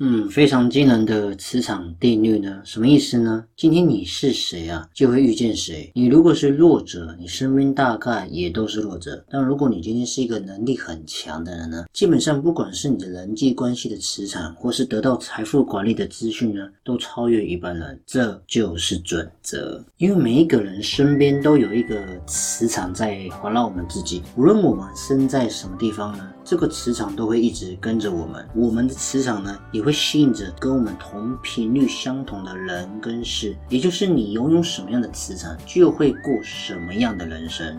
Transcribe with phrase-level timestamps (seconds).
[0.00, 2.60] 嗯，非常惊人的磁场定律呢？
[2.64, 3.44] 什么意思呢？
[3.56, 5.88] 今天你是谁啊，就会遇见谁。
[5.94, 9.24] 你如果是弱者，你身边大概也都是弱者。
[9.30, 18.00] 但如果你今天是一个能力很强的人呢，基本上不管是你的人际关系的磁场，或是得到财富管理的资讯呢，都超越一般人。
[18.04, 19.80] 这就是准则。
[19.98, 26.28] 因为每一个人身边都有一个磁场在环绕我们自己，无论我们身在什么地方呢。
[26.46, 37.78] 这个磁场都会一直跟着我们，我们的磁场呢也会吸引着跟我们同频率相同的人跟事，也就是你拥有什么样的磁场，就会过什么样的人生。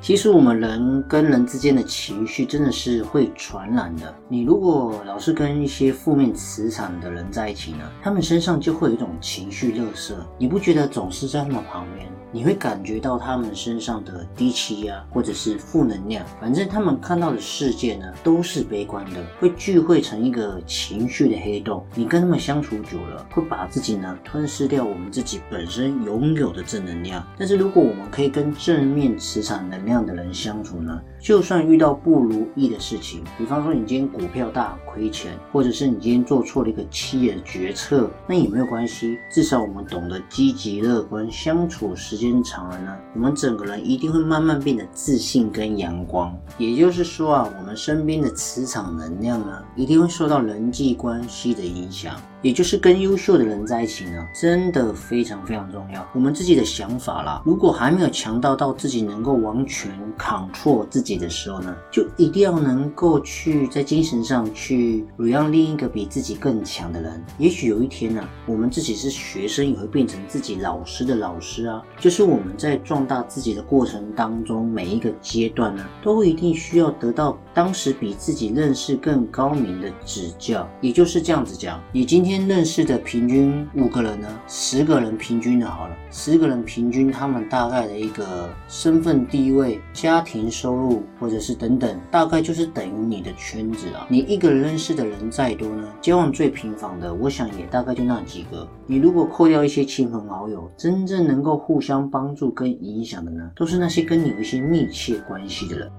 [0.00, 4.12] 其实我们人跟人之间的情绪真的是会传染的。
[4.28, 10.26] 你如果老是跟一些负面磁场的人在一起呢，他们身上就会有一种情绪热色。
[10.36, 16.26] 你不觉得总是在他们旁边，你会感觉到他们身上的低气压或者是负能量？
[16.40, 21.86] 反正他们看到的世界呢都是悲观的，会聚会成一个情绪的黑洞。
[21.94, 27.26] 你跟他们相处久了，会把自己呢吞噬掉我们自己本身拥有的正能量。
[27.38, 31.00] 但是如果我们可以跟正面磁场能量，的人相处呢？
[31.22, 39.16] 就算遇到不如意的事情，比方说你今天股票大亏钱，或者是你今天做错了一个企业的决策，那也没有关系。
[39.30, 46.36] 至少我们懂得积极乐观，相处时间长了呢，我们整个人一定会慢慢变得自信跟阳光。
[46.58, 52.20] 也就是说啊，我们身边的磁场能量呢，一定会受到人际关系的影响。
[52.42, 56.04] 也就是跟优秀的人在一起呢，真的非常非常重要。
[56.12, 67.24] 我们自己的想法啦，如果还没有强大到自己能够完全扛错自己的时候呢，就一定要能够去在精神上去让另一个比自己更强的人。
[67.38, 71.80] 也许有一天呢，我们自己是学生，也会变成自己老师的老师啊。
[71.96, 80.68] 就是我们在壮大自己的过程当中，每一个阶段呢，都一定需要得到当时比自己认识更高明的指教。
[80.80, 82.31] 也就是这样子讲，你今天。
[82.32, 94.06] 今天认识的平均五个人呢，十个人平均的好了，十个人平均他们大概的一个身份地位、家庭收入或者是等等，大概就是等于你的圈子啊。
[94.08, 98.66] 你一个人认识的人再多呢，交往最频繁的，我想也大概就那几个。
[98.86, 105.92] 你如果扣掉一些亲朋好友，真正能够互相帮助跟影响的呢，都是那些跟你有一些密切关系的人。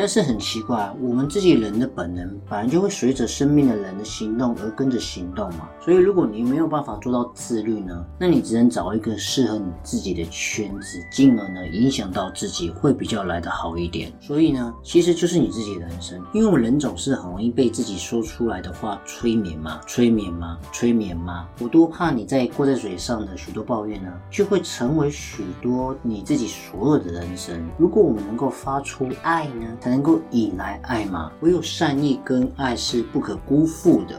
[0.00, 5.68] 但是很奇怪，我们自己人的本能本来就会随着身边的人的行动而跟着行动嘛。
[5.78, 14.10] 所以如果你没有办法做到自律呢，那你只能找一个适合你自己的圈子，进而呢影响到自己会比较来得好一点。
[14.22, 21.46] 所以呢，其实就是你自己的人生，因为我们人总是很容易被自己说出来的话催眠嘛，催眠嘛，催眠嘛。
[21.58, 27.62] 我多怕你在挂在嘴上的许多抱怨呢，就会成为许多你自己所有的人生。
[27.76, 29.76] 如果我们能够发出爱呢？
[29.90, 31.32] 能够引来爱吗？
[31.40, 34.14] 唯有善意跟爱是不可辜负的。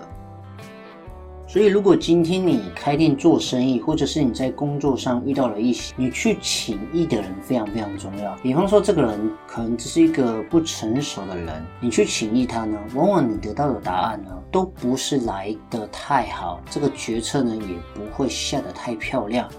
[1.48, 8.34] 所以，如果今天你开店做生意，或者是你在工作上遇到了一些你去请益的人，非常非常重要。
[8.42, 19.50] 比方说，这个人可能只是一个不成熟的人，你去请益他呢，往往你得到的答案呢，都不是来的太好，这个决策呢，也不会下得太漂亮。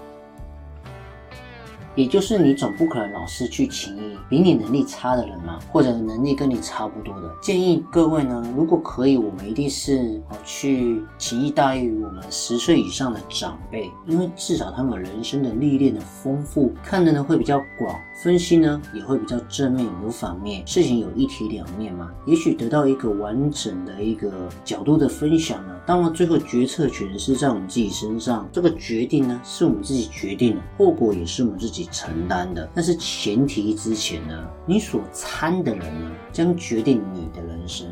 [1.95, 7.31] 也就是你总不可能老是去请益比你能力差的人嘛，或者能力跟你差不多的。
[7.41, 22.09] 建议各位呢，如果可以，我们一定是去请益大于我们十岁以上的长辈，因为至少他们人生的历练的丰富，看的呢会比较广，分析呢也会比较正面有反面，事情有一体两面嘛。
[22.25, 31.82] 也许得到一个完整的一个角度的分享呢，当然最后决策权是在我们自己身上，这个决定呢是我们自己决定的，后果也是我们自己。
[31.91, 37.87] 承担的，但是前提之前呢，你所参的人呢，将决定你的人生。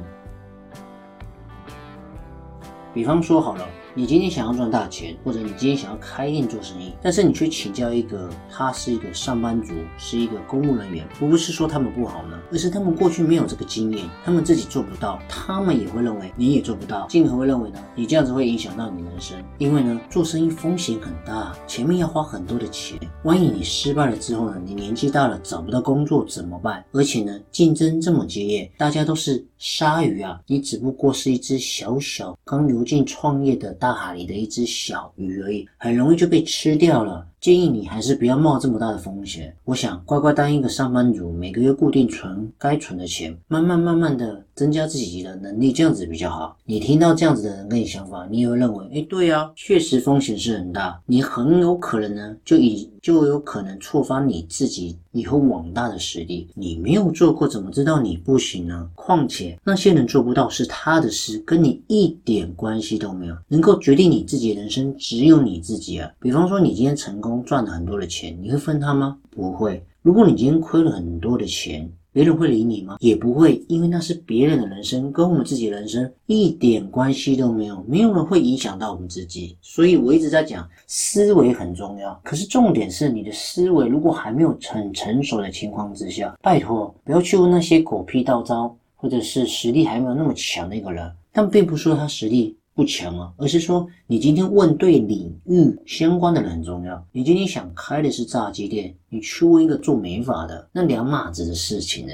[2.93, 26.81] 比方说好了，你今天想要赚大钱，或者你今天想要开店做生意，但是你去请教一个他是一个上班族，是一个公务人员，不是说他们不好呢，而是他们过去没有这个经验，他们自己做不到，他们也会认为你也做不到，进而会认为呢，你这样子会影响到你人生，因为呢，做生意风险很大，前面要花很多的钱，万一你失败了之后呢，你年纪大了找不到工作怎么办？
[26.93, 37.25] 而且呢，竞争这么激烈，大家都是鲨鱼啊，你只不过是一只小小刚游进创业的大海里的一只小鱼而已，很容易就被吃掉了。
[37.39, 39.51] 建议你还是不要冒这么大的风险。
[39.63, 46.55] 我想乖乖当一个上班族，每个月固定存该存的钱，慢慢慢慢的增加自己的能力，这样子比较好。
[46.65, 56.47] 你听到这样子的人跟你想法，你也会认为，哎，对呀，确实风险是很大，你很有可能呢，就以就有可能触发你自己以后往大的实力。
[56.53, 58.87] 你没有做过，怎么知道你不行呢？
[58.93, 63.35] 况且那些人做不到是他的事，跟你一点关系都没有。
[63.47, 66.07] 能够决定你自己的人生，只有你自己啊。
[66.19, 67.31] 比方说，你今天成功。
[67.43, 69.17] 赚了很多的钱，你会分他吗？
[69.31, 69.83] 不会。
[70.03, 72.97] 如果你今天亏了很多的钱，别人会理你吗？
[72.99, 77.83] 也不会，因为那是别人的人生，跟我们自己人生一点关系都没有。
[77.87, 79.55] 没有人会影响到我们自己。
[79.61, 82.19] 所以我一直在讲，思维很重要。
[82.23, 91.09] 可是重点是，你的思维如果还没有很成熟的情况之下，拜托不要去问那些狗屁道招，或者是实力还没有那么强的一个人。
[91.31, 92.57] 但并不说他实力。
[92.81, 97.05] 不强啊，而是说你今天问对领域相关的人很重要。
[97.11, 102.13] 你今天想开的是炸鸡店，你去问一个做美发的，那两码子的事情呢。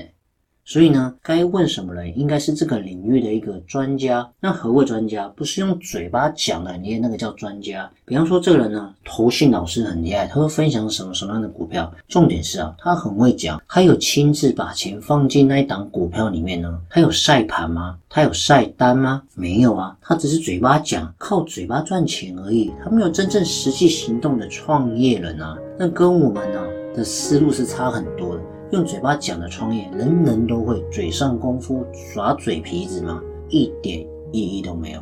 [0.68, 4.30] 所以呢，该问什么人，应该是这个领域的一个专家。
[4.42, 5.26] 那何谓专家？
[5.30, 7.90] 不是用嘴巴讲的你也，那个叫专家。
[8.04, 11.90] 比方说，这个人呢，投信老师很厉害，他会分享什么什么样的股票。
[12.10, 16.78] 重点是啊，他很会讲，他有亲自把钱放进那一档股票里面呢。
[16.90, 17.98] 他有晒盘吗？
[18.10, 19.24] 他有晒单吗？
[19.36, 22.74] 没有啊，他只是嘴巴讲，靠嘴巴赚钱而已。
[22.84, 25.58] 他没有真正实际行动的创业人啊。
[25.80, 26.60] 那跟我们呢
[26.94, 28.42] 的思路是差很多的。
[28.72, 33.22] 用嘴巴讲的创业，人人都会，嘴上功夫耍嘴皮子吗？
[33.50, 35.02] 一点意义都没有。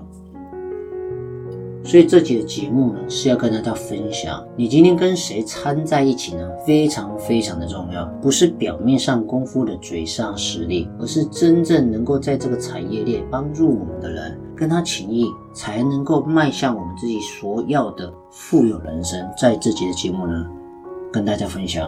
[1.83, 6.47] 所以这集的节目呢，是要跟大家分享，你今天跟谁掺在一起呢？
[6.65, 19.27] 非常非常的重要，不是表面上功夫的嘴上实力，而是真正能够在这个产业链帮助我们的人，跟他情谊，才能够迈向我们自己所要的富有人生。
[19.37, 20.45] 在这集的节目呢，
[21.11, 21.87] 跟大家分享。